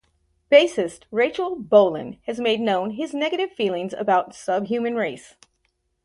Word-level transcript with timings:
Bassist 0.51 1.03
Rachel 1.11 1.55
Bolan 1.55 2.17
has 2.25 2.39
made 2.39 2.59
known 2.59 2.89
his 2.89 3.13
negative 3.13 3.51
feelings 3.51 3.93
about 3.93 4.33
"Subhuman 4.33 4.95
Race". 4.95 5.35